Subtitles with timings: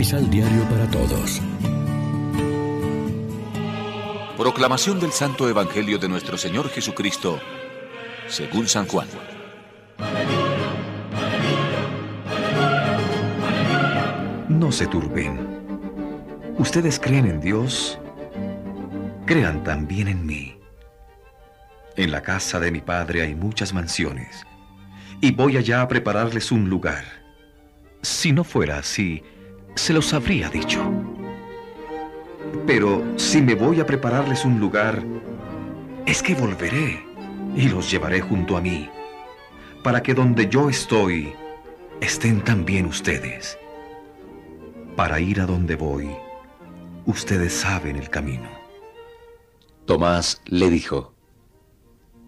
[0.00, 1.42] Misal Diario para Todos.
[4.34, 7.38] Proclamación del Santo Evangelio de nuestro Señor Jesucristo,
[8.26, 9.06] según San Juan.
[14.48, 15.46] No se turben.
[16.56, 17.98] Ustedes creen en Dios,
[19.26, 20.58] crean también en mí.
[21.96, 24.46] En la casa de mi Padre hay muchas mansiones,
[25.20, 27.04] y voy allá a prepararles un lugar.
[28.00, 29.22] Si no fuera así,
[29.74, 30.80] se los habría dicho.
[32.66, 35.02] Pero si me voy a prepararles un lugar,
[36.06, 37.04] es que volveré
[37.54, 38.88] y los llevaré junto a mí,
[39.82, 41.32] para que donde yo estoy,
[42.00, 43.58] estén también ustedes.
[44.96, 46.10] Para ir a donde voy,
[47.06, 48.48] ustedes saben el camino.
[49.86, 51.14] Tomás le dijo,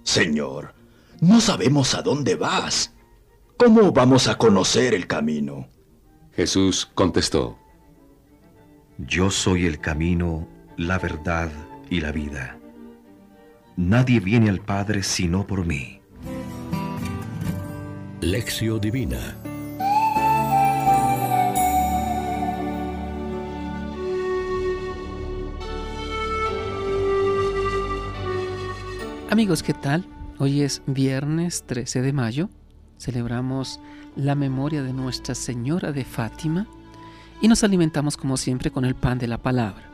[0.02, 0.74] Señor,
[1.20, 2.94] no sabemos a dónde vas.
[3.56, 5.68] ¿Cómo vamos a conocer el camino?
[6.34, 7.58] Jesús contestó,
[8.98, 11.50] Yo soy el camino, la verdad
[11.90, 12.58] y la vida.
[13.76, 16.00] Nadie viene al Padre sino por mí.
[18.20, 19.36] Lección Divina
[29.32, 30.06] Amigos, ¿qué tal?
[30.38, 32.50] Hoy es viernes 13 de mayo.
[33.02, 33.80] Celebramos
[34.14, 36.68] la memoria de Nuestra Señora de Fátima
[37.40, 39.90] y nos alimentamos como siempre con el pan de la palabra.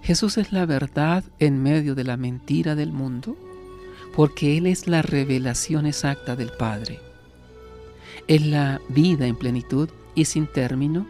[0.00, 3.36] Jesús es la verdad en medio de la mentira del mundo
[4.16, 7.00] porque Él es la revelación exacta del Padre.
[8.28, 11.06] Es la vida en plenitud y sin término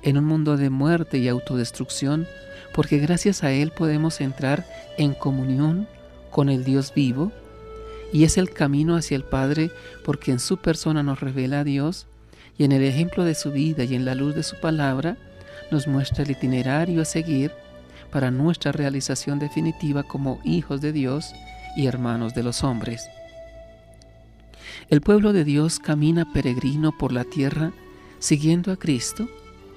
[0.00, 2.26] en un mundo de muerte y autodestrucción
[2.74, 5.86] porque gracias a Él podemos entrar en comunión
[6.30, 7.30] con el Dios vivo
[8.12, 9.70] y es el camino hacia el Padre
[10.04, 12.06] porque en su persona nos revela a Dios
[12.58, 15.16] y en el ejemplo de su vida y en la luz de su palabra
[15.70, 17.52] nos muestra el itinerario a seguir
[18.10, 21.32] para nuestra realización definitiva como hijos de Dios
[21.76, 23.08] y hermanos de los hombres.
[24.88, 27.72] El pueblo de Dios camina peregrino por la tierra
[28.18, 29.28] siguiendo a Cristo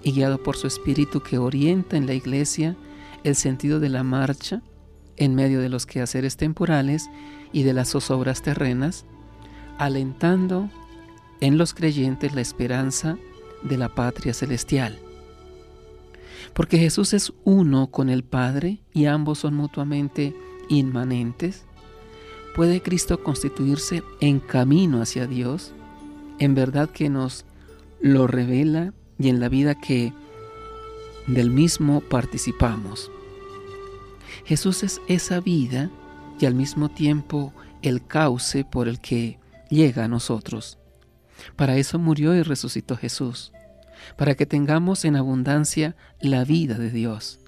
[0.04, 2.76] y guiado por su Espíritu que orienta en la iglesia
[3.24, 4.62] el sentido de la marcha
[5.18, 7.10] en medio de los quehaceres temporales
[7.52, 9.06] y de las zozobras terrenas,
[9.78, 10.70] alentando
[11.42, 13.18] en los creyentes la esperanza
[13.64, 14.98] de la patria celestial.
[16.54, 20.36] Porque Jesús es uno con el Padre y ambos son mutuamente
[20.70, 21.66] inmanentes,
[22.56, 25.74] ¿puede Cristo constituirse en camino hacia Dios?
[26.40, 27.46] En verdad que nos
[28.02, 30.14] lo revela y en la vida que
[31.28, 33.12] del mismo participamos.
[34.46, 35.90] Jesús es esa vida
[36.40, 39.40] y al mismo tiempo el cauce por el que
[39.70, 40.78] llega a nosotros.
[41.56, 43.52] Para eso murió y resucitó Jesús,
[44.18, 47.40] para que tengamos en abundancia la vida de Dios.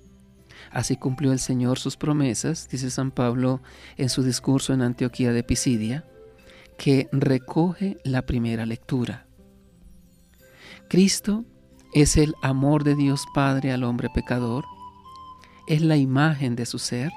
[0.72, 3.62] Así cumplió el Señor sus promesas, dice San Pablo
[3.98, 6.06] en su discurso en Antioquía de Pisidia,
[6.78, 9.26] que recoge la primera lectura.
[10.90, 11.46] Cristo
[11.94, 14.66] es el amor de Dios Padre al hombre pecador,
[15.68, 17.12] es la imagen de su ser,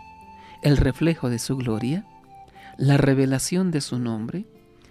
[0.63, 2.05] el reflejo de su gloria,
[2.77, 4.47] la revelación de su nombre,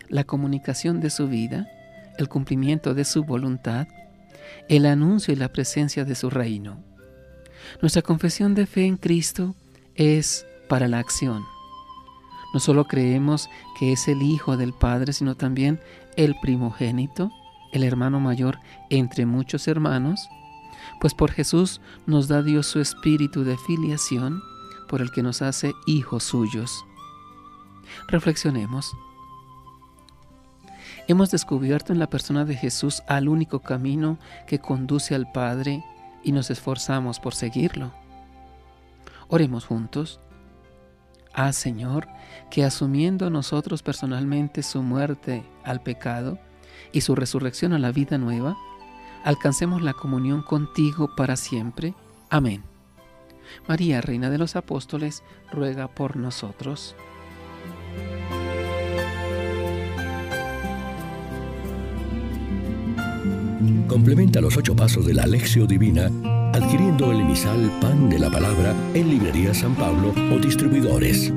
[0.10, 1.68] la comunicación de su vida,
[2.18, 3.88] el cumplimiento de su voluntad,
[4.70, 6.84] el anuncio y la presencia de su reino.
[7.82, 9.56] Nuestra confesión de fe en Cristo
[9.96, 11.44] es para la acción.
[12.54, 15.80] No solo creemos que es el Hijo del Padre, sino también
[16.16, 17.32] el primogénito,
[17.74, 18.60] el hermano mayor
[18.90, 20.30] entre muchos hermanos,
[21.00, 24.42] pues por Jesús nos da Dios su espíritu de filiación,
[24.88, 26.86] por el que nos hace hijos suyos.
[28.08, 28.96] Reflexionemos.
[31.08, 35.84] Hemos descubierto en la persona de Jesús al único camino que conduce al Padre
[36.24, 37.94] y nos esforzamos por seguirlo.
[39.30, 40.20] Oremos juntos.
[41.34, 42.08] Ah, Señor,
[42.50, 46.40] que asumiendo nosotros personalmente su muerte al pecado
[46.92, 48.58] y su resurrección a la vida nueva,
[49.28, 51.94] alcancemos la comunión contigo para siempre.
[52.30, 52.64] Amén.
[53.68, 55.22] María, Reina de los Apóstoles,
[55.52, 56.96] ruega por nosotros.
[63.90, 66.10] Complementa los ocho pasos de la Alexio Divina
[66.54, 71.34] adquiriendo el emisal Pan de la Palabra en Librería San Pablo o distribuidores.